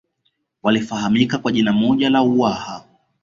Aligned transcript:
walifahamika 0.63 1.37
kwa 1.37 1.51
jina 1.51 1.73
moja 1.73 2.09
la 2.09 2.21
Uwaha 2.23 2.85